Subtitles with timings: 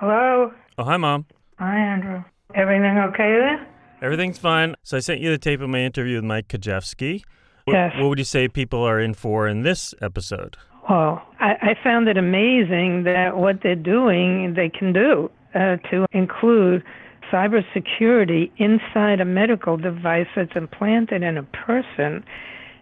[0.00, 0.52] Hello?
[0.78, 1.26] Oh, hi, Mom.
[1.58, 2.22] Hi, Andrew.
[2.54, 3.66] Everything okay there?
[4.00, 4.76] Everything's fine.
[4.84, 7.22] So I sent you the tape of my interview with Mike Kijewski.
[7.64, 7.92] What, Yes.
[7.98, 10.56] what would you say people are in for in this episode?
[10.88, 16.06] Well, I, I found it amazing that what they're doing, they can do uh, to
[16.12, 16.82] include
[17.30, 22.24] cybersecurity inside a medical device that's implanted in a person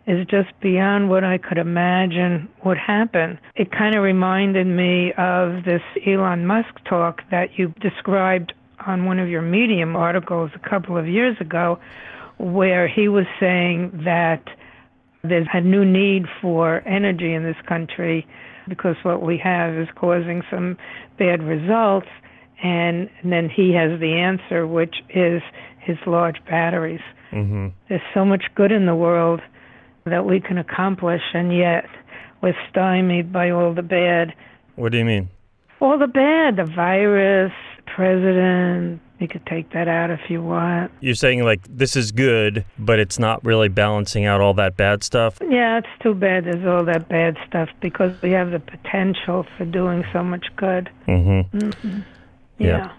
[0.07, 3.39] is just beyond what I could imagine would happen.
[3.57, 8.53] It kind of reminded me of this Elon Musk talk that you described
[8.87, 11.79] on one of your Medium articles a couple of years ago,
[12.39, 14.43] where he was saying that
[15.25, 18.27] there's a new need for energy in this country
[18.69, 20.77] because what we have is causing some
[21.19, 22.09] bad results.
[22.63, 25.43] And then he has the answer, which is
[25.81, 27.01] his large batteries.
[27.33, 27.69] Mm-hmm.
[27.89, 29.41] There's so much good in the world
[30.07, 31.87] that we can accomplish, and yet
[32.43, 34.35] we're stymied by all the bad.
[34.77, 35.29] What do you mean?
[35.81, 37.53] All the bad, the virus,
[37.87, 39.01] president.
[39.19, 40.93] You could take that out if you want.
[41.01, 45.03] You're saying like this is good, but it's not really balancing out all that bad
[45.03, 45.39] stuff.
[45.41, 49.65] Yeah, it's too bad there's all that bad stuff because we have the potential for
[49.65, 50.91] doing so much good.
[51.09, 52.01] Mm-hmm.
[52.59, 52.93] Yeah.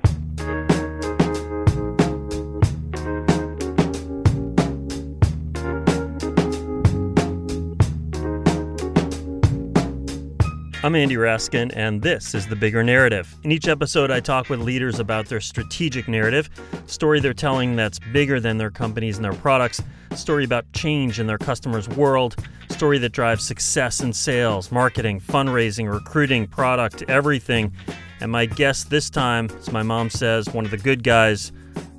[10.83, 13.36] I'm Andy Raskin, and this is The Bigger Narrative.
[13.44, 16.52] In each episode, I talk with leaders about their strategic narrative,
[16.86, 19.81] story they're telling that's bigger than their companies and their products,
[20.14, 22.36] story about change in their customers' world,
[22.69, 27.73] story that drives success in sales, marketing, fundraising, recruiting, product, everything.
[28.22, 31.52] And my guest this time, as my mom says, one of the good guys,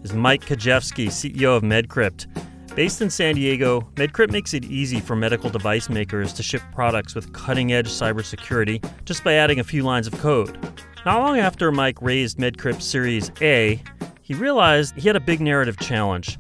[0.05, 2.29] is Mike Kijewski, CEO of MedCrypt.
[2.75, 7.15] Based in San Diego, MedCrypt makes it easy for medical device makers to ship products
[7.15, 10.57] with cutting edge cybersecurity just by adding a few lines of code.
[11.05, 13.83] Not long after Mike raised MedCrypt Series A,
[14.23, 16.39] he realized he had a big narrative challenge.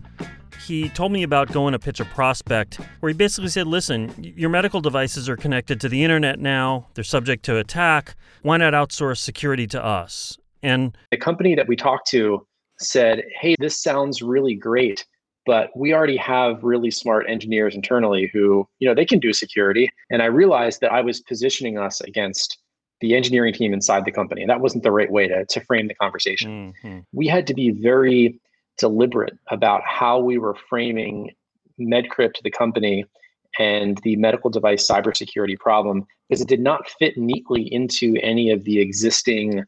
[0.64, 4.50] He told me about going to pitch a prospect where he basically said, Listen, your
[4.50, 8.14] medical devices are connected to the internet now, they're subject to attack.
[8.42, 10.36] Why not outsource security to us?
[10.62, 12.46] And the company that we talked to
[12.78, 15.06] said, Hey, this sounds really great,
[15.48, 19.88] but we already have really smart engineers internally who, you know, they can do security.
[20.10, 22.58] And I realized that I was positioning us against
[23.00, 24.42] the engineering team inside the company.
[24.42, 26.74] And that wasn't the right way to, to frame the conversation.
[26.84, 27.04] Mhm.
[27.14, 28.38] We had to be very
[28.76, 31.30] deliberate about how we were framing
[31.80, 33.06] MedCrypt, the company,
[33.58, 38.64] and the medical device cybersecurity problem, because it did not fit neatly into any of
[38.64, 39.64] the existing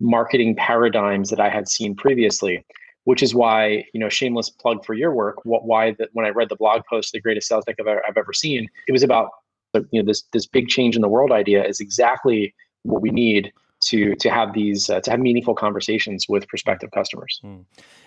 [0.00, 2.62] marketing paradigms that I had seen previously.
[3.04, 5.36] Which is why, you know, shameless plug for your work.
[5.44, 8.16] Why that when I read the blog post, the greatest sales deck I've ever, I've
[8.16, 9.30] ever seen, it was about,
[9.90, 12.54] you know, this this big change in the world idea is exactly
[12.84, 13.52] what we need
[13.84, 17.40] to to have these uh, to have meaningful conversations with prospective customers.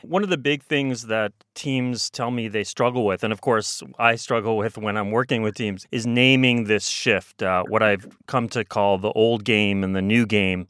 [0.02, 3.84] One of the big things that teams tell me they struggle with, and of course
[4.00, 8.08] I struggle with when I'm working with teams, is naming this shift, uh, what I've
[8.28, 10.68] come to call the old game and the new game.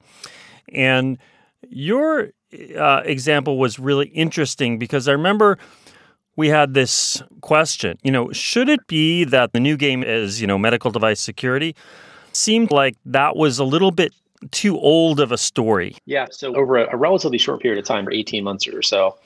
[0.74, 1.18] And
[1.70, 2.32] your
[2.78, 5.58] uh, example was really interesting because I remember
[6.36, 10.48] we had this question, you know, should it be that the new game is, you
[10.48, 11.76] know, medical device security?
[12.32, 14.14] Seemed like that was a little bit
[14.52, 15.98] too old of a story.
[16.06, 16.28] Yeah.
[16.30, 19.18] So over a, a relatively short period of time, or 18 months or so,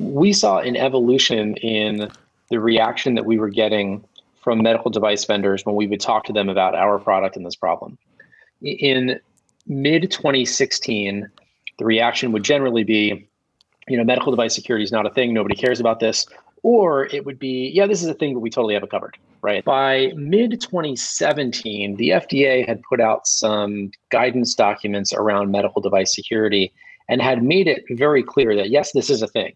[0.00, 2.10] we saw an evolution in
[2.50, 4.04] the reaction that we were getting
[4.42, 7.56] from medical device vendors when we would talk to them about our product and this
[7.56, 7.98] problem.
[8.62, 9.20] In
[9.66, 11.30] mid 2016,
[11.78, 13.28] the reaction would generally be,
[13.88, 15.32] you know, medical device security is not a thing.
[15.32, 16.26] Nobody cares about this.
[16.62, 19.16] Or it would be, yeah, this is a thing, but we totally have it covered,
[19.42, 19.64] right?
[19.64, 26.72] By mid 2017, the FDA had put out some guidance documents around medical device security
[27.08, 29.54] and had made it very clear that, yes, this is a thing.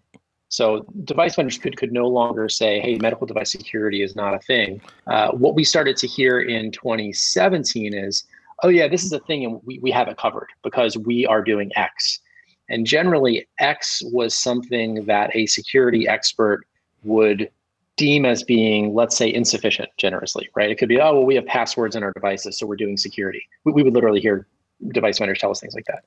[0.49, 4.39] So device vendors could, could no longer say, hey, medical device security is not a
[4.39, 4.83] thing.
[5.06, 8.25] Uh, what we started to hear in 2017 is,
[8.62, 11.42] oh, yeah, this is a thing and we, we have it covered because we are
[11.42, 12.21] doing X.
[12.69, 16.65] And generally, X was something that a security expert
[17.04, 17.51] would
[17.97, 20.71] deem as being, let's say, insufficient generously, right?
[20.71, 23.42] It could be, oh, well, we have passwords in our devices, so we're doing security.
[23.65, 24.47] We, we would literally hear
[24.89, 26.04] device vendors tell us things like that.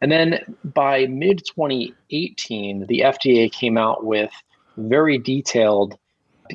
[0.00, 4.30] And then by mid 2018, the FDA came out with
[4.76, 5.96] very detailed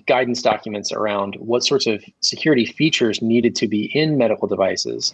[0.05, 5.13] guidance documents around what sorts of security features needed to be in medical devices.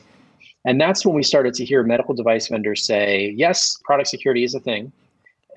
[0.65, 4.56] And that's when we started to hear medical device vendors say, yes, product security is
[4.56, 4.92] a thing.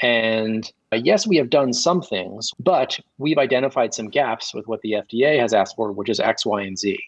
[0.03, 4.81] And uh, yes, we have done some things, but we've identified some gaps with what
[4.83, 6.99] the FDA has asked for, which is X, Y, and Z.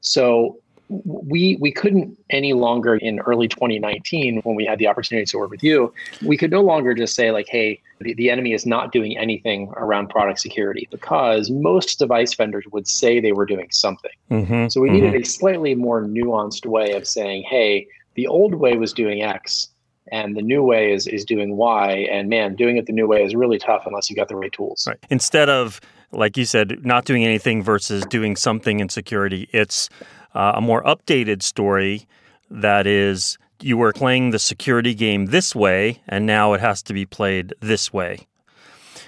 [0.00, 5.38] So we we couldn't any longer in early 2019 when we had the opportunity to
[5.38, 5.92] work with you
[6.22, 9.72] we could no longer just say like hey the, the enemy is not doing anything
[9.76, 14.80] around product security because most device vendors would say they were doing something mm-hmm, so
[14.80, 15.06] we mm-hmm.
[15.06, 19.68] needed a slightly more nuanced way of saying hey the old way was doing x
[20.12, 23.24] and the new way is is doing y and man doing it the new way
[23.24, 24.98] is really tough unless you got the right tools right.
[25.10, 25.80] instead of
[26.12, 29.90] like you said not doing anything versus doing something in security it's
[30.36, 32.06] uh, a more updated story
[32.50, 36.92] that is you were playing the security game this way and now it has to
[36.92, 38.26] be played this way.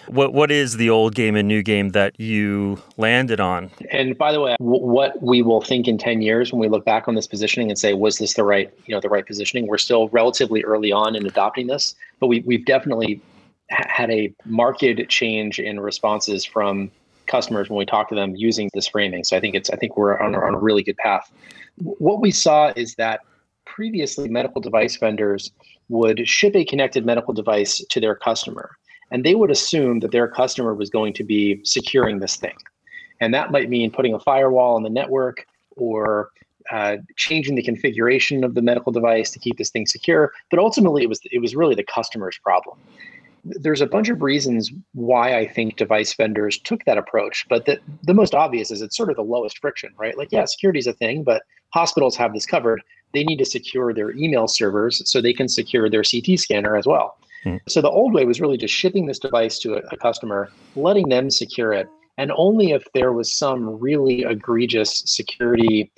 [0.06, 3.70] What what is the old game and new game that you landed on?
[3.90, 6.86] And by the way, w- what we will think in 10 years when we look
[6.86, 9.66] back on this positioning and say was this the right, you know, the right positioning?
[9.66, 13.20] We're still relatively early on in adopting this, but we we've definitely
[13.68, 16.90] had a marked change in responses from
[17.28, 19.24] customers when we talk to them using this framing.
[19.24, 21.30] So I think it's I think we're on, on a really good path.
[21.76, 23.20] What we saw is that
[23.64, 25.52] previously medical device vendors
[25.88, 28.70] would ship a connected medical device to their customer,
[29.10, 32.56] and they would assume that their customer was going to be securing this thing,
[33.20, 35.46] and that might mean putting a firewall on the network
[35.76, 36.30] or
[36.70, 40.32] uh, changing the configuration of the medical device to keep this thing secure.
[40.50, 42.78] But ultimately, it was it was really the customer's problem
[43.60, 47.78] there's a bunch of reasons why I think device vendors took that approach, but the,
[48.02, 50.16] the most obvious is it's sort of the lowest friction, right?
[50.16, 52.82] Like, yeah, security is a thing, but hospitals have this covered.
[53.14, 56.86] They need to secure their email servers so they can secure their CT scanner as
[56.86, 57.16] well.
[57.44, 57.56] Hmm.
[57.68, 61.08] So the old way was really just shipping this device to a, a customer, letting
[61.08, 65.90] them secure it, and only if there was some really egregious security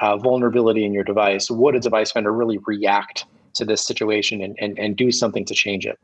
[0.00, 4.56] uh, vulnerability in your device would a device vendor really react to this situation and,
[4.60, 5.98] and, and do something to change it.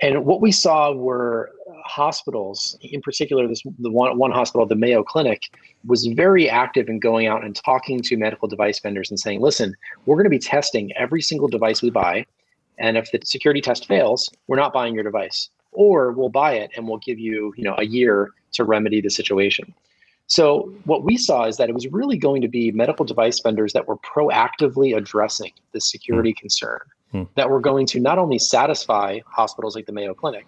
[0.00, 1.52] And what we saw were
[1.84, 5.42] hospitals, in particular, this the one, one hospital, the Mayo Clinic,
[5.86, 9.74] was very active in going out and talking to medical device vendors and saying, listen,
[10.06, 12.26] we're going to be testing every single device we buy.
[12.78, 15.48] And if the security test fails, we're not buying your device.
[15.72, 19.10] Or we'll buy it and we'll give you, you know, a year to remedy the
[19.10, 19.74] situation.
[20.26, 23.72] So what we saw is that it was really going to be medical device vendors
[23.74, 26.36] that were proactively addressing the security mm.
[26.36, 26.80] concern
[27.14, 27.22] hmm.
[27.36, 30.46] that were going to not only satisfy hospitals like the Mayo Clinic,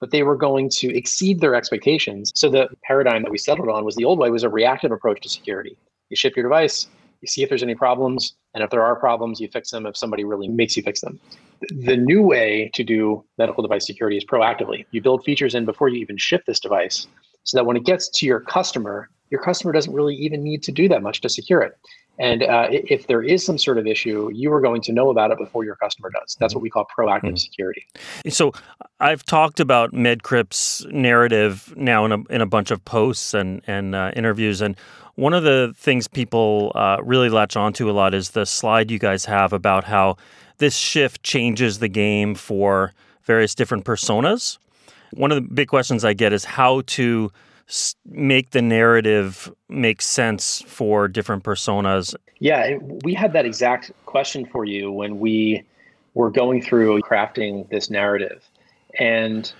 [0.00, 2.32] but they were going to exceed their expectations.
[2.34, 5.20] So the paradigm that we settled on was the old way was a reactive approach
[5.20, 5.76] to security.
[6.08, 6.88] You ship your device,
[7.20, 9.96] you see if there's any problems, and if there are problems, you fix them if
[9.96, 11.20] somebody really makes you fix them.
[11.68, 14.86] The new way to do medical device security is proactively.
[14.90, 17.06] You build features in before you even ship this device
[17.44, 20.72] so that when it gets to your customer, your customer doesn't really even need to
[20.72, 21.72] do that much to secure it.
[22.20, 25.30] And uh, if there is some sort of issue, you are going to know about
[25.30, 26.36] it before your customer does.
[26.38, 27.36] That's what we call proactive mm-hmm.
[27.36, 27.86] security.
[28.28, 28.52] So
[29.00, 33.94] I've talked about MedCrypt's narrative now in a, in a bunch of posts and, and
[33.94, 34.60] uh, interviews.
[34.60, 34.76] And
[35.14, 38.98] one of the things people uh, really latch onto a lot is the slide you
[38.98, 40.18] guys have about how
[40.58, 42.92] this shift changes the game for
[43.24, 44.58] various different personas.
[45.12, 47.32] One of the big questions I get is how to
[48.06, 52.14] make the narrative make sense for different personas?
[52.38, 55.64] Yeah, we had that exact question for you when we
[56.14, 58.42] were going through crafting this narrative.
[58.98, 59.52] And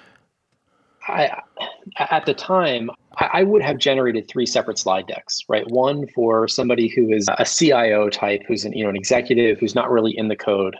[1.07, 1.43] I,
[1.99, 5.69] at the time, I would have generated three separate slide decks, right?
[5.69, 9.75] One for somebody who is a CIO type, who's an, you know, an executive who's
[9.75, 10.77] not really in the code,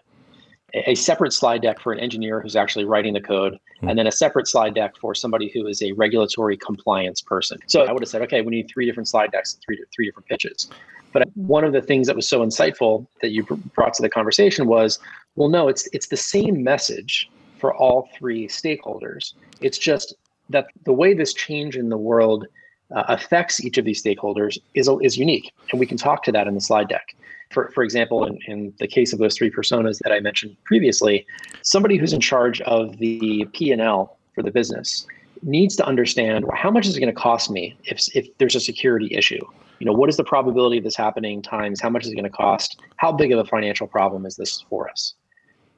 [0.75, 3.89] a separate slide deck for an engineer who's actually writing the code, mm-hmm.
[3.89, 7.59] and then a separate slide deck for somebody who is a regulatory compliance person.
[7.67, 10.29] So I would have said, okay, we need three different slide decks, three three different
[10.29, 10.69] pitches.
[11.13, 14.67] But one of the things that was so insightful that you brought to the conversation
[14.67, 14.99] was,
[15.37, 19.35] well, no, it's it's the same message for all three stakeholders.
[19.61, 20.15] It's just
[20.49, 22.47] that the way this change in the world
[22.95, 26.47] uh, affects each of these stakeholders is is unique, and we can talk to that
[26.47, 27.15] in the slide deck
[27.51, 31.27] for, for example, in, in the case of those three personas that I mentioned previously,
[31.63, 35.07] somebody who's in charge of the P&L for the business
[35.43, 38.55] needs to understand well, how much is it going to cost me if, if there's
[38.55, 39.41] a security issue?
[39.79, 42.25] You know, what is the probability of this happening times how much is it going
[42.25, 42.81] to cost?
[42.97, 45.15] How big of a financial problem is this for us?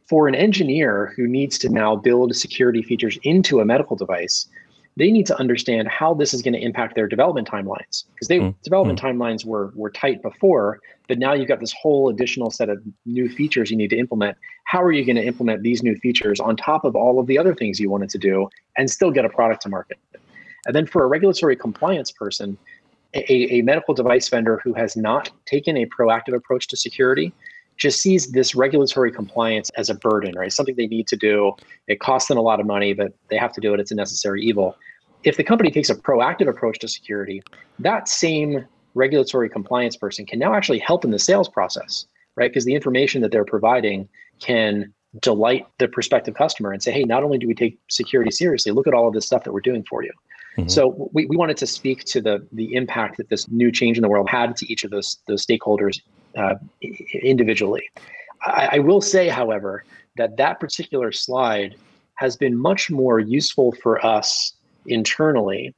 [0.08, 4.48] For an engineer who needs to now build security features into a medical device,
[4.96, 8.38] they need to understand how this is going to impact their development timelines because they
[8.38, 8.54] mm.
[8.62, 9.04] development mm.
[9.04, 13.28] timelines were were tight before but now you've got this whole additional set of new
[13.28, 16.56] features you need to implement how are you going to implement these new features on
[16.56, 19.28] top of all of the other things you wanted to do and still get a
[19.28, 19.98] product to market
[20.66, 22.56] and then for a regulatory compliance person
[23.14, 27.32] a, a medical device vendor who has not taken a proactive approach to security
[27.82, 30.52] just sees this regulatory compliance as a burden, right?
[30.52, 31.52] Something they need to do.
[31.88, 33.80] It costs them a lot of money, but they have to do it.
[33.80, 34.76] It's a necessary evil.
[35.24, 37.42] If the company takes a proactive approach to security,
[37.80, 42.52] that same regulatory compliance person can now actually help in the sales process, right?
[42.52, 44.08] Because the information that they're providing
[44.38, 48.70] can delight the prospective customer and say, hey, not only do we take security seriously,
[48.70, 50.12] look at all of this stuff that we're doing for you.
[50.56, 50.68] Mm-hmm.
[50.68, 54.02] So we, we wanted to speak to the the impact that this new change in
[54.02, 56.00] the world had to each of those those stakeholders
[56.36, 56.54] uh,
[57.22, 57.88] individually.
[58.44, 59.84] I, I will say, however,
[60.16, 61.76] that that particular slide
[62.14, 64.54] has been much more useful for us
[64.86, 65.74] internally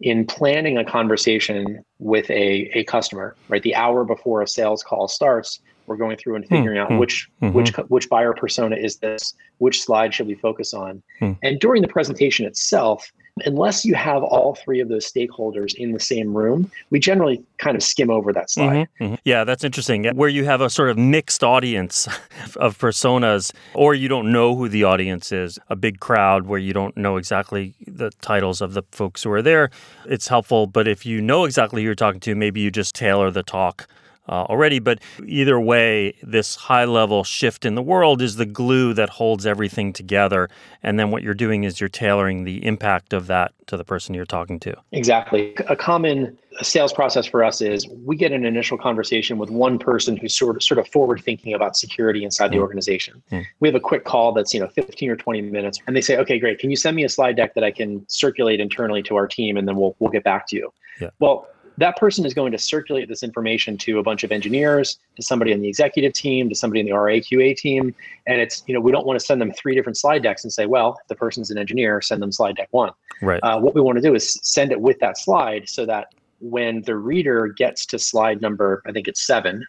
[0.00, 3.62] in planning a conversation with a, a customer, right?
[3.62, 6.94] The hour before a sales call starts, we're going through and hmm, figuring mm-hmm.
[6.94, 7.54] out which mm-hmm.
[7.54, 11.02] which which buyer persona is this, which slide should we focus on.
[11.20, 11.38] Mm.
[11.42, 13.10] And during the presentation itself,
[13.44, 17.76] unless you have all three of those stakeholders in the same room, we generally kind
[17.76, 18.88] of skim over that slide.
[18.98, 19.14] Mm-hmm, mm-hmm.
[19.24, 20.04] Yeah, that's interesting.
[20.16, 22.06] Where you have a sort of mixed audience
[22.56, 26.72] of personas, or you don't know who the audience is, a big crowd where you
[26.72, 29.70] don't know exactly the titles of the folks who are there,
[30.06, 30.66] it's helpful.
[30.66, 33.86] But if you know exactly who you're talking to, maybe you just tailor the talk
[34.28, 34.78] uh, already.
[34.78, 39.46] But either way, this high level shift in the world is the glue that holds
[39.46, 40.48] everything together.
[40.82, 44.14] And then what you're doing is you're tailoring the impact of that to the person
[44.14, 44.74] you're talking to.
[44.92, 45.54] Exactly.
[45.68, 50.16] A common sales process for us is we get an initial conversation with one person
[50.16, 52.54] who's sort of sort of forward thinking about security inside mm.
[52.54, 53.22] the organization.
[53.30, 53.44] Mm.
[53.60, 56.16] We have a quick call that's you know 15 or 20 minutes, and they say,
[56.16, 56.58] "Okay, great.
[56.58, 59.56] Can you send me a slide deck that I can circulate internally to our team,
[59.56, 61.10] and then we'll we'll get back to you." Yeah.
[61.18, 65.22] Well, that person is going to circulate this information to a bunch of engineers, to
[65.22, 67.94] somebody on the executive team, to somebody in the RAQA team.
[68.26, 70.52] And it's, you know, we don't want to send them three different slide decks and
[70.52, 72.92] say, well, if the person's an engineer, send them slide deck one.
[73.22, 73.40] Right.
[73.42, 76.82] Uh, what we want to do is send it with that slide so that when
[76.82, 79.64] the reader gets to slide number, I think it's seven,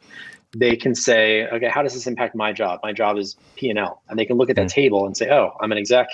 [0.56, 2.80] they can say, okay, how does this impact my job?
[2.84, 4.02] My job is P&L.
[4.10, 4.74] And they can look at that mm.
[4.74, 6.08] table and say, oh, I'm an exec.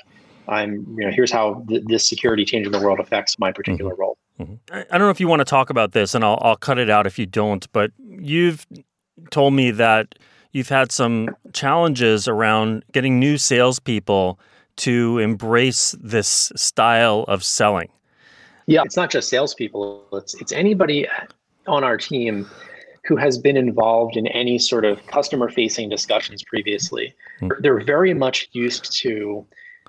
[0.47, 3.93] I'm, you know, here's how th- this security change in the world affects my particular
[3.93, 4.01] mm-hmm.
[4.01, 4.17] role.
[4.39, 4.55] Mm-hmm.
[4.71, 6.77] I, I don't know if you want to talk about this, and I'll, I'll cut
[6.77, 8.65] it out if you don't, but you've
[9.29, 10.15] told me that
[10.51, 14.39] you've had some challenges around getting new salespeople
[14.75, 17.89] to embrace this style of selling.
[18.65, 21.07] Yeah, it's not just salespeople, it's, it's anybody
[21.67, 22.49] on our team
[23.05, 27.13] who has been involved in any sort of customer facing discussions previously.
[27.41, 27.61] Mm-hmm.
[27.61, 29.45] They're very much used to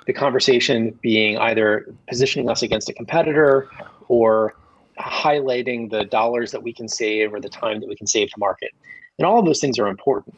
[0.06, 3.68] the conversation being either positioning us against a competitor
[4.08, 4.54] or
[4.98, 8.38] highlighting the dollars that we can save or the time that we can save to
[8.38, 8.70] market.
[9.18, 10.36] And all of those things are important.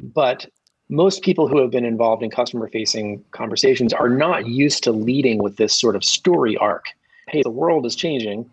[0.00, 0.46] But
[0.88, 5.42] most people who have been involved in customer facing conversations are not used to leading
[5.42, 6.86] with this sort of story arc.
[7.28, 8.48] Hey, the world is changing.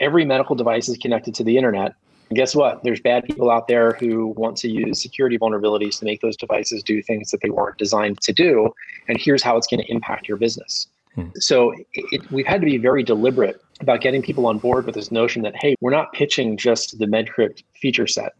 [0.00, 1.94] Every medical device is connected to the internet.
[2.28, 2.82] And guess what?
[2.82, 6.82] There's bad people out there who want to use security vulnerabilities to make those devices
[6.82, 8.70] do things that they weren't designed to do.
[9.08, 10.88] And here's how it's going to impact your business.
[11.14, 11.28] Hmm.
[11.36, 15.10] So it, we've had to be very deliberate about getting people on board with this
[15.10, 18.34] notion that, hey, we're not pitching just the MedCrypt feature set.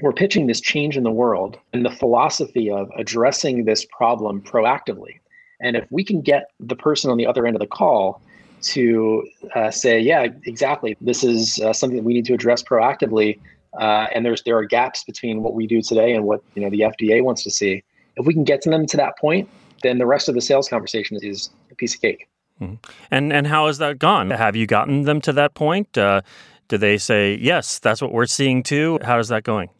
[0.00, 5.20] We're pitching this change in the world and the philosophy of addressing this problem proactively.
[5.60, 8.20] And if we can get the person on the other end of the call
[8.62, 13.38] to uh, say, yeah, exactly, this is uh, something that we need to address proactively,
[13.78, 16.70] uh, and there's there are gaps between what we do today and what you know
[16.70, 17.82] the FDA wants to see.
[18.16, 19.48] If we can get them to that point,
[19.82, 22.28] then the rest of the sales conversation is a piece of cake.
[22.60, 22.74] Mm-hmm.
[23.10, 24.30] And and how has that gone?
[24.30, 25.96] Have you gotten them to that point?
[25.98, 26.22] Uh,
[26.68, 27.78] do they say yes?
[27.78, 28.98] That's what we're seeing too.
[29.02, 29.70] How is that going?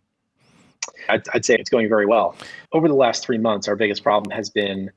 [1.08, 2.36] I'd, I'd say it's going very well.
[2.72, 4.90] Over the last three months, our biggest problem has been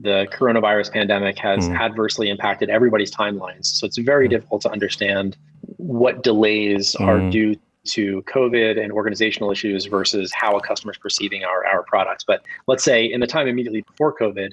[0.00, 1.78] the coronavirus pandemic has mm.
[1.78, 3.66] adversely impacted everybody's timelines.
[3.66, 4.30] So it's very mm.
[4.30, 5.36] difficult to understand
[5.76, 7.06] what delays mm.
[7.06, 11.82] are due to COVID and organizational issues versus how a customer is perceiving our, our
[11.84, 12.22] products.
[12.24, 14.50] But let's say in the time immediately before COVID,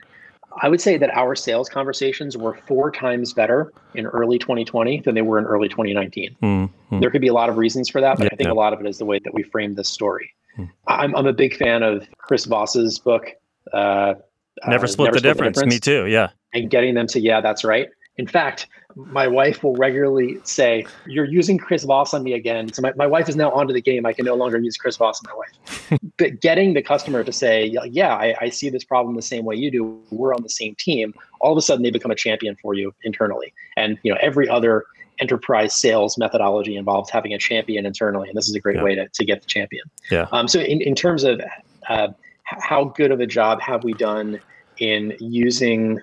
[0.61, 5.15] I would say that our sales conversations were four times better in early 2020 than
[5.15, 6.35] they were in early 2019.
[6.41, 6.99] Mm-hmm.
[6.99, 8.53] There could be a lot of reasons for that, but yeah, I think yeah.
[8.53, 10.31] a lot of it is the way that we framed this story.
[10.57, 10.71] Mm.
[10.87, 13.27] I'm, I'm a big fan of Chris Voss's book.
[13.73, 14.15] Uh,
[14.65, 15.57] Never, uh, split, never the, split difference.
[15.57, 15.73] the difference.
[15.75, 16.07] Me too.
[16.07, 16.29] Yeah.
[16.53, 17.89] And getting them to, yeah, that's right.
[18.17, 22.71] In fact, my wife will regularly say, You're using Chris Voss on me again.
[22.71, 24.05] So my, my wife is now onto the game.
[24.05, 25.99] I can no longer use Chris Voss on my wife.
[26.17, 29.55] but getting the customer to say, Yeah, I, I, see this problem the same way
[29.55, 30.01] you do.
[30.11, 31.13] We're on the same team.
[31.41, 33.53] All of a sudden, they become a champion for you internally.
[33.75, 34.85] And you know, every other
[35.19, 38.29] enterprise sales methodology involves having a champion internally.
[38.29, 38.83] And this is a great yeah.
[38.83, 39.83] way to, to get the champion.
[40.09, 40.27] Yeah.
[40.31, 41.41] Um, so, in, in terms of
[41.89, 42.09] uh,
[42.43, 44.39] how good of a job have we done
[44.77, 46.01] in using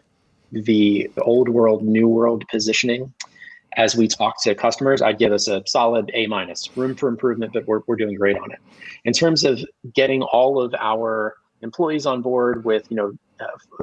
[0.53, 3.13] the old world, new world positioning
[3.77, 6.75] as we talk to customers, I'd give us a solid A minus.
[6.77, 8.59] Room for improvement, but we're, we're doing great on it.
[9.05, 13.13] In terms of getting all of our employees on board with you know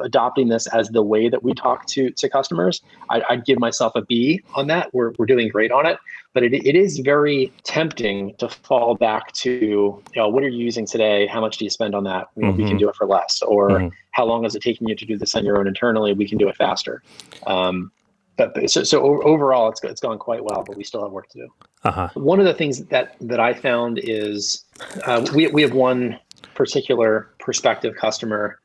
[0.02, 3.94] adopting this as the way that we talk to to customers, I, would give myself
[3.96, 4.94] a B on that.
[4.94, 5.98] We're, we're doing great on it,
[6.34, 10.64] but it, it is very tempting to fall back to, you know, what are you
[10.64, 11.28] using today?
[11.28, 12.30] How much do you spend on that?
[12.36, 12.58] You know, mm-hmm.
[12.58, 12.80] We can mm-hmm.
[12.80, 13.42] do it for less.
[13.42, 13.88] Or mm-hmm.
[14.12, 16.14] how long is it taking you to do this on your own internally?
[16.14, 17.04] We can do it faster.
[17.48, 17.92] Um,
[18.38, 21.40] but so, so overall, it's it's gone quite well, but we still have work to
[21.40, 21.48] do.
[21.84, 22.08] Uh-huh.
[22.14, 24.64] One of the things that that I found is
[25.06, 26.18] uh, we we have one
[26.56, 28.60] particular prospective customer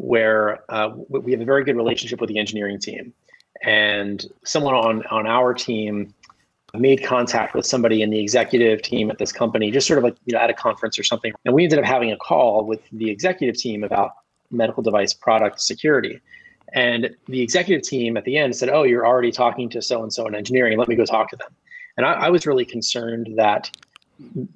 [0.00, 3.12] where uh, we have a very good relationship with the engineering team.
[3.62, 6.14] And someone on, on our team
[6.74, 10.16] made contact with somebody in the executive team at this company, just sort of like
[10.24, 11.32] you know, at a conference or something.
[11.44, 14.12] And we ended up having a call with the executive team about
[14.50, 16.20] medical device product security.
[16.72, 20.12] And the executive team at the end said, Oh, you're already talking to so and
[20.12, 20.78] so in engineering.
[20.78, 21.50] Let me go talk to them.
[21.96, 23.70] And I, I was really concerned that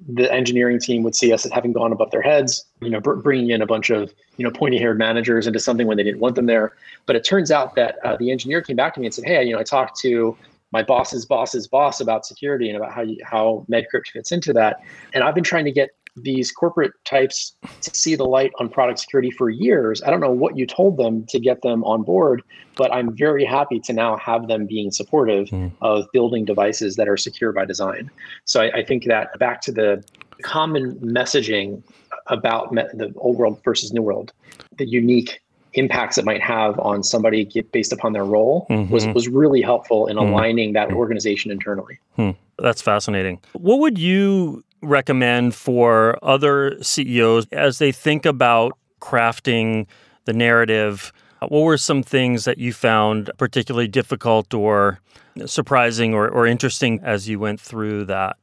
[0.07, 3.15] the engineering team would see us as having gone above their heads, you know, br-
[3.15, 6.35] bringing in a bunch of, you know, pointy-haired managers into something when they didn't want
[6.35, 6.73] them there.
[7.05, 9.43] But it turns out that uh, the engineer came back to me and said, "Hey,
[9.43, 10.37] you know, I talked to
[10.71, 14.81] my boss's boss's boss about security and about how you, how MedCrypt fits into that,
[15.13, 18.99] and I've been trying to get these corporate types to see the light on product
[18.99, 20.01] security for years.
[20.03, 22.41] I don't know what you told them to get them on board,
[22.75, 25.71] but I'm very happy to now have them being supportive mm.
[25.81, 28.09] of building devices that are secure by design.
[28.45, 30.03] So I, I think that back to the
[30.41, 31.83] common messaging
[32.27, 34.31] about me- the old world versus new world,
[34.77, 35.41] the unique
[35.73, 38.91] impacts it might have on somebody based upon their role mm-hmm.
[38.91, 40.31] was, was really helpful in mm-hmm.
[40.31, 41.99] aligning that organization internally.
[42.15, 42.31] Hmm.
[42.57, 43.41] That's fascinating.
[43.51, 49.87] What would you recommend for other CEOs as they think about crafting
[50.25, 51.11] the narrative?
[51.41, 54.99] Uh, what were some things that you found particularly difficult or
[55.45, 58.37] surprising or, or interesting as you went through that?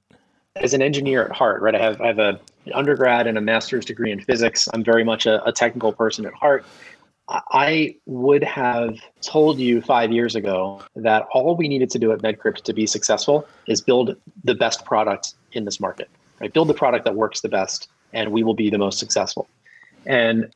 [0.56, 2.38] As an engineer at heart, right, I have I have a
[2.74, 4.68] undergrad and a master's degree in physics.
[4.74, 6.64] I'm very much a, a technical person at heart.
[7.28, 12.20] I would have told you five years ago that all we needed to do at
[12.20, 16.10] MedCrypt to be successful is build the best product in this market
[16.42, 16.52] right?
[16.52, 19.48] Build the product that works the best, and we will be the most successful.
[20.04, 20.52] And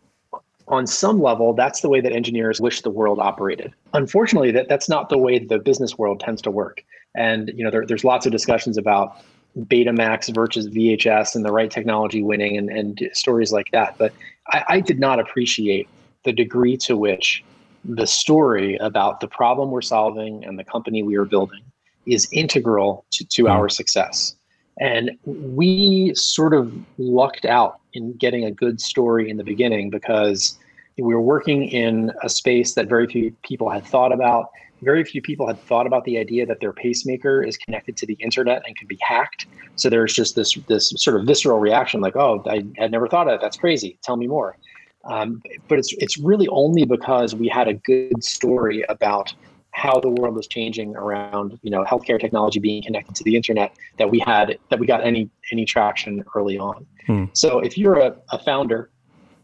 [0.68, 3.72] on some level, that's the way that engineers wish the world operated.
[3.94, 6.84] Unfortunately, that, that's not the way the business world tends to work.
[7.14, 9.22] And you know, there, there's lots of discussions about
[9.56, 13.96] Betamax versus VHS and the right technology winning and, and stories like that.
[13.96, 14.12] But
[14.48, 15.88] I, I did not appreciate
[16.24, 17.44] the degree to which
[17.84, 21.62] the story about the problem we're solving and the company we are building
[22.06, 23.50] is integral to, to mm.
[23.50, 24.35] our success.
[24.78, 30.58] And we sort of lucked out in getting a good story in the beginning because
[30.98, 34.50] we were working in a space that very few people had thought about.
[34.82, 38.14] Very few people had thought about the idea that their pacemaker is connected to the
[38.14, 39.46] internet and can be hacked.
[39.76, 43.28] So there's just this this sort of visceral reaction, like, "Oh, I had never thought
[43.28, 43.40] of it.
[43.40, 43.98] That's crazy.
[44.02, 44.58] Tell me more."
[45.04, 49.32] Um, but it's it's really only because we had a good story about
[49.76, 53.76] how the world was changing around you know healthcare technology being connected to the internet
[53.98, 57.24] that we had that we got any any traction early on hmm.
[57.34, 58.88] so if you're a, a founder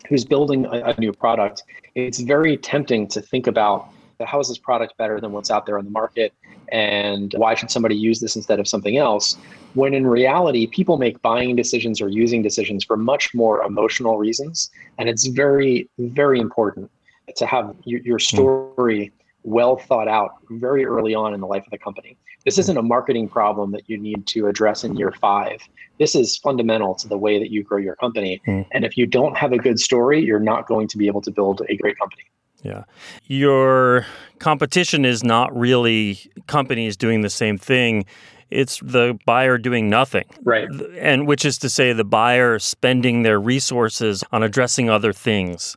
[0.09, 1.65] who's building a, a, new product
[1.95, 3.89] it's very tempting to think about
[4.25, 6.33] how is this product better than what's out there on the market
[6.71, 9.37] and why should somebody use this instead of something else
[9.75, 14.71] when in reality people make buying decisions or using decisions for much more emotional reasons
[14.97, 16.91] and it's very very important
[17.37, 19.11] to have your, your hmm.
[19.45, 22.17] Well thought out very early on in the life of the company.
[22.45, 25.61] This isn't a marketing problem that you need to address in year five.
[25.99, 28.41] This is fundamental to the way that you grow your company.
[28.47, 28.67] Mm.
[28.73, 31.31] And if you don't have a good story, you're not going to be able to
[31.31, 32.25] build a great company.
[32.63, 32.85] Yeah.
[33.27, 34.07] Your
[34.39, 38.05] competition is not really companies doing the same thing.
[38.51, 40.25] It's the buyer doing nothing.
[40.43, 40.69] Right.
[40.99, 45.77] And which is to say, the buyer spending their resources on addressing other things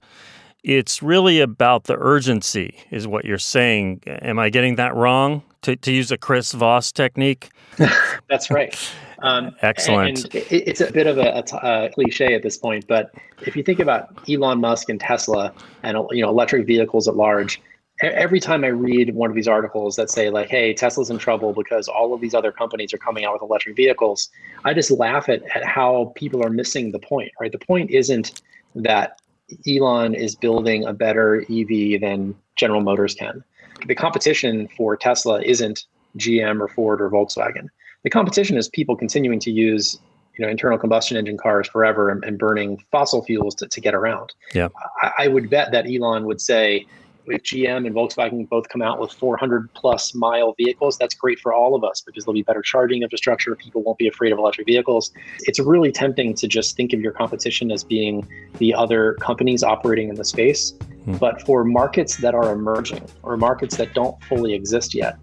[0.66, 4.02] it's really about the urgency, is what you're saying.
[4.08, 5.44] Am I getting that wrong?
[5.62, 7.50] To, to use a Chris Voss technique?
[8.30, 8.76] That's right.
[9.20, 10.26] Um, Excellent.
[10.26, 13.12] And it's a bit of a, a, a, cliche at this point, but
[13.46, 17.62] if you think about Elon Musk and Tesla and you know electric vehicles at large,
[18.02, 21.54] every time I read one of these articles that say like, "Hey, Tesla's in trouble
[21.54, 24.30] because all of these other companies are coming out with electric vehicles,"
[24.66, 27.32] I just laugh at, at how people are missing the point.
[27.40, 27.52] Right?
[27.52, 28.42] The point isn't
[28.76, 29.20] that
[29.68, 33.44] Elon is building a better EV than General Motors can.
[33.88, 35.86] The competition for Tesla isn't
[36.18, 37.68] GM or Ford or Volkswagen.
[38.04, 40.00] The competition is people continuing to use
[40.38, 43.94] you know internal combustion engine cars forever and, and burning fossil fuels to, to get
[43.94, 44.34] around.
[44.54, 44.70] Yeah.
[45.02, 46.86] I, I would bet that Elon would say,
[47.28, 51.76] GM and Volkswagen both come out with 400 plus mile vehicles, that's great for all
[51.76, 53.56] of us because there'll be better charging infrastructure.
[53.56, 55.12] People won't be afraid of electric vehicles.
[55.42, 60.10] It's really tempting to just think of your competition as being the other companies operating
[60.10, 60.74] in the space.
[61.06, 61.18] Hmm.
[61.18, 65.18] But for markets that are emerging or markets that don't fully exist yet,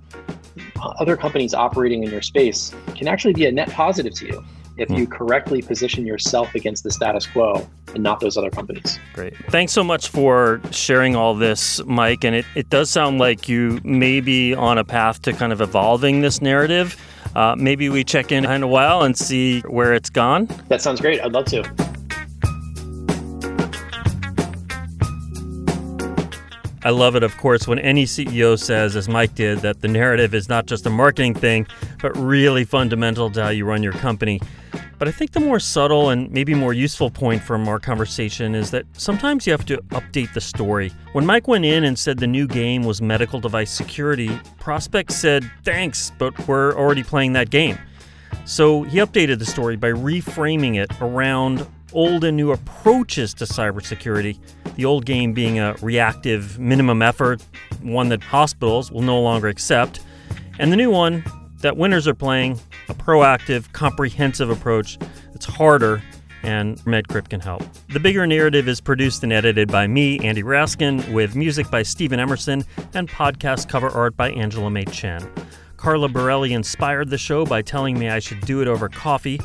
[0.98, 4.44] other companies operating in your space can actually be a net positive to you
[4.76, 4.94] if hmm.
[4.94, 8.98] you correctly position yourself against the status quo and not those other companies.
[9.12, 9.36] Great.
[9.50, 12.24] Thanks so much for sharing all this, Mike.
[12.24, 15.60] And it, it does sound like you may be on a path to kind of
[15.60, 16.96] evolving this narrative.
[17.34, 20.48] Uh, maybe we check in in a while and see where it's gone.
[20.68, 21.20] That sounds great.
[21.20, 21.81] I'd love to.
[26.84, 30.34] I love it, of course, when any CEO says, as Mike did, that the narrative
[30.34, 31.66] is not just a marketing thing,
[32.00, 34.40] but really fundamental to how you run your company.
[34.98, 38.72] But I think the more subtle and maybe more useful point from our conversation is
[38.72, 40.92] that sometimes you have to update the story.
[41.12, 45.48] When Mike went in and said the new game was medical device security, prospects said,
[45.64, 47.78] thanks, but we're already playing that game.
[48.44, 54.38] So he updated the story by reframing it around old and new approaches to cybersecurity.
[54.76, 57.42] The old game being a reactive minimum effort,
[57.82, 60.00] one that hospitals will no longer accept,
[60.58, 61.24] and the new one
[61.60, 62.58] that winners are playing,
[62.88, 64.98] a proactive, comprehensive approach
[65.32, 66.02] that's harder
[66.42, 67.62] and MedCrypt can help.
[67.88, 72.18] The Bigger Narrative is produced and edited by me, Andy Raskin, with music by Stephen
[72.18, 75.30] Emerson and podcast cover art by Angela May Chen.
[75.76, 79.40] Carla Borelli inspired the show by telling me I should do it over coffee.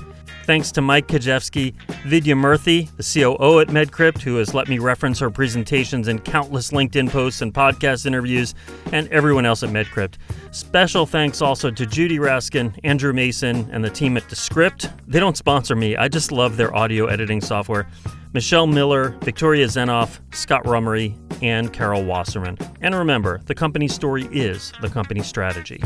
[0.47, 1.73] Thanks to Mike Kijewski,
[2.05, 6.71] Vidya Murthy, the COO at MedCrypt, who has let me reference her presentations in countless
[6.71, 8.55] LinkedIn posts and podcast interviews,
[8.93, 10.13] and everyone else at MedCrypt.
[10.51, 14.89] Special thanks also to Judy Raskin, Andrew Mason, and the team at Descript.
[15.05, 17.85] They don't sponsor me, I just love their audio editing software.
[18.31, 22.57] Michelle Miller, Victoria Zenoff, Scott Rummery, and Carol Wasserman.
[22.79, 25.83] And remember, the company story is the company strategy.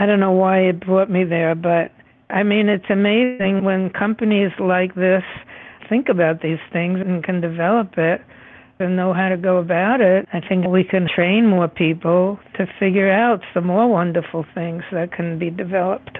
[0.00, 1.92] I don't know why it brought me there, but
[2.30, 5.22] I mean, it's amazing when companies like this
[5.90, 8.22] think about these things and can develop it
[8.78, 10.26] and know how to go about it.
[10.32, 15.12] I think we can train more people to figure out some more wonderful things that
[15.12, 16.16] can be developed.